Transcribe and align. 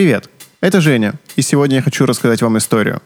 Привет, 0.00 0.30
это 0.62 0.80
Женя, 0.80 1.12
и 1.36 1.42
сегодня 1.42 1.76
я 1.76 1.82
хочу 1.82 2.06
рассказать 2.06 2.40
вам 2.40 2.56
историю. 2.56 3.02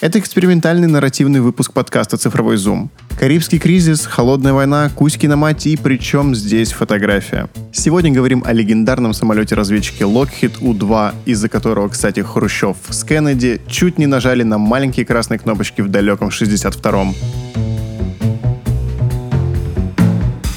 Это 0.00 0.18
экспериментальный 0.18 0.88
нарративный 0.88 1.40
выпуск 1.40 1.74
подкаста 1.74 2.16
«Цифровой 2.16 2.56
зум». 2.56 2.90
Карибский 3.20 3.58
кризис, 3.58 4.06
холодная 4.06 4.54
война, 4.54 4.88
Кузьки 4.88 5.26
на 5.26 5.36
мать 5.36 5.66
и 5.66 5.76
причем 5.76 6.34
здесь 6.34 6.72
фотография. 6.72 7.50
Сегодня 7.70 8.12
говорим 8.12 8.42
о 8.46 8.54
легендарном 8.54 9.12
самолете-разведчике 9.12 10.04
Lockheed 10.04 10.56
У-2, 10.62 11.14
из-за 11.26 11.50
которого, 11.50 11.90
кстати, 11.90 12.20
Хрущев 12.20 12.78
с 12.88 13.04
Кеннеди 13.04 13.60
чуть 13.68 13.98
не 13.98 14.06
нажали 14.06 14.42
на 14.42 14.56
маленькие 14.56 15.04
красные 15.04 15.38
кнопочки 15.38 15.82
в 15.82 15.90
далеком 15.90 16.28
62-м. 16.28 17.14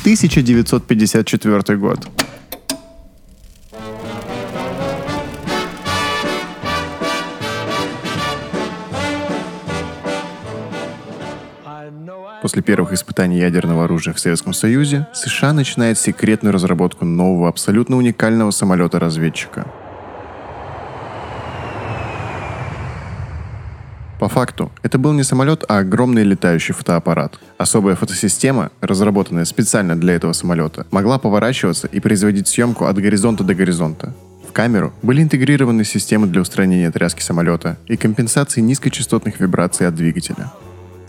1954 0.05 1.77
год. 1.77 2.07
После 12.41 12.63
первых 12.63 12.91
испытаний 12.91 13.37
ядерного 13.37 13.83
оружия 13.83 14.15
в 14.15 14.19
Советском 14.19 14.53
Союзе 14.53 15.07
США 15.13 15.53
начинает 15.53 15.99
секретную 15.99 16.51
разработку 16.53 17.05
нового 17.05 17.47
абсолютно 17.47 17.97
уникального 17.97 18.49
самолета-разведчика. 18.49 19.67
По 24.19 24.27
факту, 24.27 24.71
это 24.83 24.97
был 24.97 25.13
не 25.13 25.23
самолет, 25.23 25.63
а 25.67 25.79
огромный 25.79 26.23
летающий 26.23 26.73
фотоаппарат. 26.73 27.39
Особая 27.57 27.95
фотосистема, 27.95 28.71
разработанная 28.79 29.45
специально 29.45 29.95
для 29.95 30.13
этого 30.15 30.33
самолета, 30.33 30.85
могла 30.91 31.19
поворачиваться 31.19 31.87
и 31.87 31.99
производить 31.99 32.47
съемку 32.47 32.85
от 32.85 32.97
горизонта 32.97 33.43
до 33.43 33.53
горизонта. 33.55 34.13
В 34.47 34.51
камеру 34.51 34.93
были 35.01 35.21
интегрированы 35.21 35.83
системы 35.83 36.27
для 36.27 36.41
устранения 36.41 36.91
тряски 36.91 37.21
самолета 37.21 37.77
и 37.87 37.97
компенсации 37.97 38.61
низкочастотных 38.61 39.39
вибраций 39.39 39.87
от 39.87 39.95
двигателя. 39.95 40.51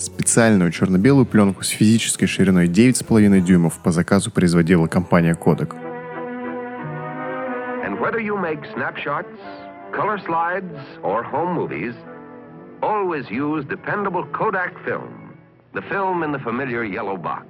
Специальную 0.03 0.73
черно-белую 0.73 1.27
пленку 1.27 1.63
с 1.63 1.69
физической 1.69 2.27
шириной 2.27 2.67
9,5 2.67 3.41
дюймов 3.41 3.79
по 3.79 3.93
заказу 3.93 4.33
производила 4.33 4.89
компания 4.89 5.35
Kodak. 5.35 5.77
And 7.85 8.01
whether 8.01 8.19
you 8.19 8.37
make 8.37 8.59
snapshots, 8.75 9.31
color 9.93 10.19
slides 10.27 10.77
or 11.05 11.23
home 11.23 11.55
movies, 11.55 11.95
always 12.83 13.31
use 13.31 13.65
dependable 13.67 14.25
Kodak 14.33 14.73
film, 14.85 15.37
the 15.73 15.83
film 15.89 16.25
in 16.25 16.33
the 16.33 16.43
familiar 16.43 16.83
yellow 16.83 17.17
box. 17.17 17.47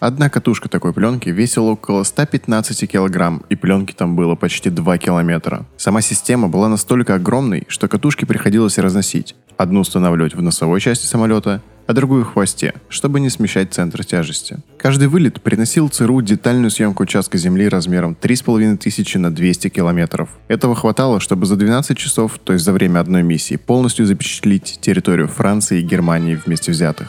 Одна 0.00 0.28
катушка 0.28 0.68
такой 0.68 0.92
пленки 0.92 1.30
весила 1.30 1.70
около 1.70 2.02
115 2.02 2.90
килограмм, 2.90 3.42
и 3.48 3.56
пленки 3.56 3.92
там 3.92 4.16
было 4.16 4.34
почти 4.34 4.68
2 4.70 4.98
километра. 4.98 5.64
Сама 5.76 6.02
система 6.02 6.48
была 6.48 6.68
настолько 6.68 7.14
огромной, 7.14 7.64
что 7.68 7.88
катушки 7.88 8.24
приходилось 8.24 8.78
разносить. 8.78 9.34
Одну 9.56 9.80
устанавливать 9.80 10.34
в 10.34 10.42
носовой 10.42 10.80
части 10.80 11.06
самолета, 11.06 11.62
а 11.86 11.92
другую 11.92 12.24
в 12.24 12.32
хвосте, 12.32 12.74
чтобы 12.88 13.20
не 13.20 13.30
смещать 13.30 13.72
центр 13.72 14.04
тяжести. 14.04 14.58
Каждый 14.78 15.08
вылет 15.08 15.42
приносил 15.42 15.88
ЦРУ 15.88 16.22
детальную 16.22 16.70
съемку 16.70 17.02
участка 17.02 17.38
Земли 17.38 17.68
размером 17.68 18.14
3500 18.14 19.20
на 19.20 19.34
200 19.34 19.68
километров. 19.68 20.30
Этого 20.48 20.74
хватало, 20.74 21.20
чтобы 21.20 21.46
за 21.46 21.56
12 21.56 21.96
часов, 21.96 22.38
то 22.42 22.52
есть 22.52 22.64
за 22.64 22.72
время 22.72 23.00
одной 23.00 23.22
миссии, 23.22 23.56
полностью 23.56 24.06
запечатлить 24.06 24.78
территорию 24.80 25.28
Франции 25.28 25.80
и 25.80 25.82
Германии 25.82 26.40
вместе 26.42 26.72
взятых. 26.72 27.08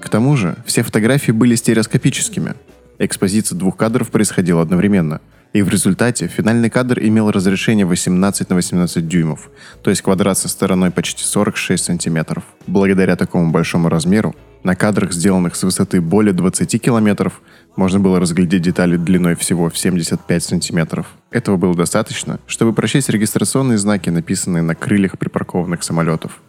К 0.00 0.08
тому 0.08 0.36
же, 0.36 0.56
все 0.66 0.82
фотографии 0.82 1.32
были 1.32 1.54
стереоскопическими. 1.54 2.54
Экспозиция 2.98 3.56
двух 3.56 3.76
кадров 3.76 4.10
происходила 4.10 4.60
одновременно– 4.62 5.20
и 5.52 5.62
в 5.62 5.68
результате 5.68 6.28
финальный 6.28 6.70
кадр 6.70 7.00
имел 7.00 7.30
разрешение 7.30 7.84
18 7.84 8.48
на 8.50 8.56
18 8.56 9.08
дюймов, 9.08 9.50
то 9.82 9.90
есть 9.90 10.02
квадрат 10.02 10.38
со 10.38 10.48
стороной 10.48 10.90
почти 10.90 11.24
46 11.24 11.84
сантиметров. 11.84 12.44
Благодаря 12.66 13.16
такому 13.16 13.50
большому 13.50 13.88
размеру, 13.88 14.34
на 14.62 14.76
кадрах, 14.76 15.12
сделанных 15.12 15.56
с 15.56 15.62
высоты 15.62 16.00
более 16.00 16.34
20 16.34 16.80
километров, 16.80 17.40
можно 17.76 17.98
было 17.98 18.20
разглядеть 18.20 18.62
детали 18.62 18.96
длиной 18.96 19.34
всего 19.34 19.70
в 19.70 19.78
75 19.78 20.42
сантиметров. 20.42 21.06
Этого 21.30 21.56
было 21.56 21.74
достаточно, 21.74 22.38
чтобы 22.46 22.72
прочесть 22.72 23.08
регистрационные 23.08 23.78
знаки, 23.78 24.10
написанные 24.10 24.62
на 24.62 24.74
крыльях 24.74 25.18
припаркованных 25.18 25.82
самолетов. 25.82 26.40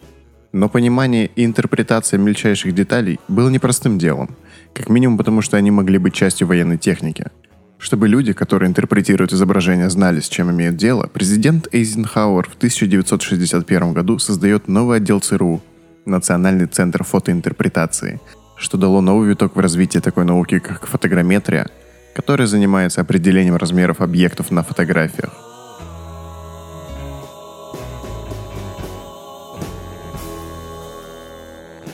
Но 0.51 0.67
понимание 0.67 1.27
и 1.35 1.45
интерпретация 1.45 2.19
мельчайших 2.19 2.75
деталей 2.75 3.19
было 3.29 3.49
непростым 3.49 3.97
делом, 3.97 4.35
как 4.73 4.89
минимум 4.89 5.17
потому, 5.17 5.41
что 5.41 5.55
они 5.55 5.71
могли 5.71 5.97
быть 5.97 6.13
частью 6.13 6.47
военной 6.47 6.77
техники– 6.77 7.27
чтобы 7.81 8.07
люди, 8.07 8.31
которые 8.31 8.69
интерпретируют 8.69 9.33
изображение, 9.33 9.89
знали, 9.89 10.19
с 10.19 10.29
чем 10.29 10.51
имеют 10.51 10.77
дело, 10.77 11.09
президент 11.11 11.67
Эйзенхауэр 11.71 12.47
в 12.47 12.55
1961 12.55 13.93
году 13.93 14.19
создает 14.19 14.67
новый 14.67 14.97
отдел 14.97 15.19
ЦРУ– 15.19 15.61
Национальный 16.05 16.67
центр 16.67 17.03
фотоинтерпретации, 17.03 18.21
что 18.55 18.77
дало 18.77 19.01
новый 19.01 19.29
виток 19.29 19.55
в 19.55 19.59
развитии 19.59 19.99
такой 19.99 20.25
науки, 20.25 20.59
как 20.59 20.85
фотограмметрия, 20.85 21.67
которая 22.15 22.47
занимается 22.47 23.01
определением 23.01 23.55
размеров 23.55 24.01
объектов 24.01 24.51
на 24.51 24.63
фотографиях. 24.63 25.31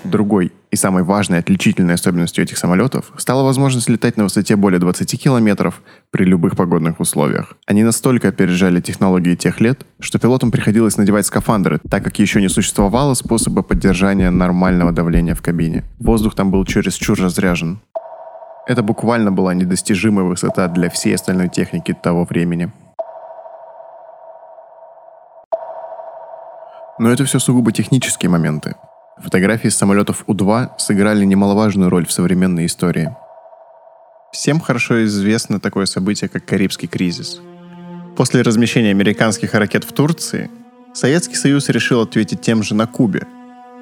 Другой 0.03 0.51
самой 0.77 1.03
важной 1.03 1.39
отличительной 1.39 1.95
особенностью 1.95 2.43
этих 2.43 2.57
самолетов 2.57 3.11
стала 3.17 3.43
возможность 3.43 3.89
летать 3.89 4.15
на 4.17 4.23
высоте 4.23 4.55
более 4.55 4.79
20 4.79 5.21
километров 5.21 5.81
при 6.11 6.23
любых 6.23 6.55
погодных 6.55 6.99
условиях. 6.99 7.57
Они 7.65 7.83
настолько 7.83 8.29
опережали 8.29 8.79
технологии 8.79 9.35
тех 9.35 9.59
лет, 9.59 9.85
что 9.99 10.19
пилотам 10.19 10.51
приходилось 10.51 10.97
надевать 10.97 11.25
скафандры, 11.25 11.79
так 11.89 12.03
как 12.03 12.19
еще 12.19 12.39
не 12.39 12.49
существовало 12.49 13.13
способа 13.15 13.63
поддержания 13.63 14.29
нормального 14.29 14.91
давления 14.91 15.35
в 15.35 15.41
кабине. 15.41 15.83
Воздух 15.99 16.35
там 16.35 16.51
был 16.51 16.63
чересчур 16.65 17.19
разряжен. 17.19 17.79
Это 18.67 18.83
буквально 18.83 19.31
была 19.31 19.53
недостижимая 19.53 20.25
высота 20.25 20.67
для 20.67 20.89
всей 20.89 21.15
остальной 21.15 21.49
техники 21.49 21.93
того 21.93 22.25
времени. 22.25 22.71
Но 26.99 27.09
это 27.09 27.25
все 27.25 27.39
сугубо 27.39 27.71
технические 27.71 28.29
моменты. 28.29 28.75
Фотографии 29.21 29.69
самолетов 29.69 30.23
У-2 30.27 30.71
сыграли 30.77 31.25
немаловажную 31.25 31.89
роль 31.89 32.05
в 32.05 32.11
современной 32.11 32.67
истории. 32.67 33.15
Всем 34.31 34.59
хорошо 34.59 35.03
известно 35.05 35.59
такое 35.59 35.85
событие, 35.85 36.29
как 36.29 36.45
Карибский 36.45 36.87
кризис. 36.87 37.41
После 38.15 38.41
размещения 38.41 38.91
американских 38.91 39.53
ракет 39.53 39.83
в 39.83 39.91
Турции, 39.91 40.51
Советский 40.93 41.35
Союз 41.35 41.69
решил 41.69 42.01
ответить 42.01 42.41
тем 42.41 42.61
же 42.61 42.75
на 42.75 42.85
Кубе, 42.85 43.23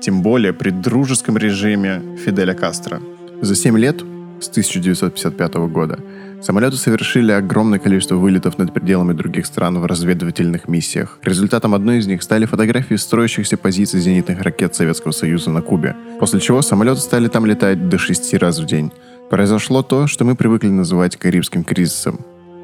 тем 0.01 0.21
более 0.21 0.53
при 0.53 0.69
дружеском 0.69 1.37
режиме 1.37 2.01
Фиделя 2.17 2.53
Кастро. 2.53 3.01
За 3.41 3.55
7 3.55 3.77
лет, 3.77 4.01
с 4.45 4.49
1955 4.49 5.55
года, 5.69 5.99
Самолеты 6.45 6.77
совершили 6.77 7.31
огромное 7.31 7.79
количество 7.79 8.15
вылетов 8.17 8.59
над 8.59 8.71
пределами 8.71 9.13
других 9.13 9.47
стран 9.47 9.79
в 9.79 9.85
разведывательных 9.87 10.67
миссиях. 10.67 11.17
Результатом 11.23 11.73
одной 11.73 11.97
из 11.97 12.05
них 12.05 12.21
стали 12.21 12.45
фотографии 12.45 12.93
строящихся 12.93 13.57
позиций 13.57 13.99
зенитных 13.99 14.41
ракет 14.43 14.75
Советского 14.75 15.11
Союза 15.11 15.49
на 15.49 15.63
Кубе, 15.63 15.95
после 16.19 16.39
чего 16.39 16.61
самолеты 16.61 16.99
стали 17.01 17.29
там 17.29 17.47
летать 17.47 17.89
до 17.89 17.97
шести 17.97 18.37
раз 18.37 18.59
в 18.59 18.65
день. 18.67 18.91
Произошло 19.31 19.81
то, 19.81 20.05
что 20.05 20.23
мы 20.23 20.35
привыкли 20.35 20.67
называть 20.67 21.17
Карибским 21.17 21.63
кризисом. 21.63 22.19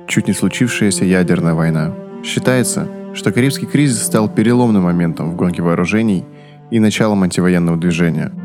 Чуть 0.08 0.28
не 0.28 0.34
случившаяся 0.34 1.06
ядерная 1.06 1.56
война. 1.56 1.96
Считается, 2.24 2.88
что 3.16 3.32
Карибский 3.32 3.66
кризис 3.66 4.04
стал 4.04 4.30
переломным 4.30 4.84
моментом 4.84 5.32
в 5.32 5.36
гонке 5.36 5.64
вооружений 5.64 6.24
и 6.70 6.80
началом 6.80 7.24
антивоенного 7.24 7.78
движения– 7.78 8.32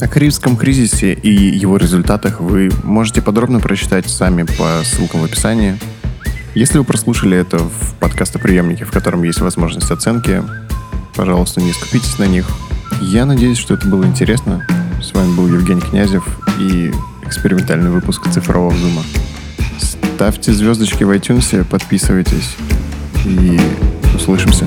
О 0.00 0.08
Карибском 0.08 0.56
кризисе 0.56 1.12
и 1.14 1.30
его 1.30 1.76
результатах 1.76 2.40
вы 2.40 2.70
можете 2.84 3.22
подробно 3.22 3.60
прочитать 3.60 4.08
сами 4.08 4.42
по 4.42 4.82
ссылкам 4.84 5.22
в 5.22 5.24
описании. 5.24 5.78
Если 6.54 6.78
вы 6.78 6.84
прослушали 6.84 7.36
это 7.36 7.58
в 7.58 7.94
подкастоприемнике, 8.00 8.84
в 8.84 8.90
котором 8.90 9.22
есть 9.22 9.40
возможность 9.40 9.90
оценки, 9.90 10.42
пожалуйста, 11.14 11.60
не 11.60 11.72
скупитесь 11.72 12.18
на 12.18 12.24
них. 12.24 12.46
Я 13.00 13.26
надеюсь, 13.26 13.58
что 13.58 13.74
это 13.74 13.88
было 13.88 14.04
интересно. 14.04 14.66
С 15.02 15.12
вами 15.12 15.34
был 15.34 15.48
Евгений 15.48 15.80
Князев 15.82 16.26
и 16.58 16.92
экспериментальный 17.22 17.90
выпуск 17.90 18.30
цифрового 18.30 18.74
зума. 18.76 19.02
Ставьте 19.78 20.52
звездочки 20.52 21.04
в 21.04 21.10
iTunes, 21.10 21.64
подписывайтесь 21.64 22.56
и 23.24 23.60
услышимся. 24.14 24.66